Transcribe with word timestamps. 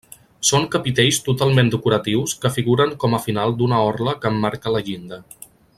Són 0.49 0.63
capitells 0.75 1.19
totalment 1.27 1.69
decoratius 1.75 2.33
que 2.45 2.53
figuren 2.57 2.97
com 3.05 3.15
a 3.19 3.23
final 3.27 3.57
d'una 3.61 3.83
orla 3.91 4.17
que 4.25 4.33
emmarca 4.35 4.75
la 4.79 4.83
llinda. 4.89 5.23